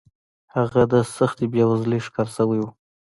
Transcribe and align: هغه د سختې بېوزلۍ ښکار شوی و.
هغه 0.55 0.81
د 0.93 0.93
سختې 1.15 1.45
بېوزلۍ 1.51 1.99
ښکار 2.05 2.27
شوی 2.35 2.59
و. 2.61 2.65